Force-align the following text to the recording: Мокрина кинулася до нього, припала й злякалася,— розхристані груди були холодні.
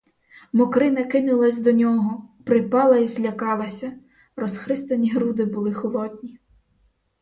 Мокрина 0.53 1.03
кинулася 1.03 1.63
до 1.63 1.71
нього, 1.71 2.29
припала 2.45 2.97
й 2.97 3.07
злякалася,— 3.07 3.93
розхристані 4.35 5.11
груди 5.11 5.45
були 5.45 5.73
холодні. 5.73 6.39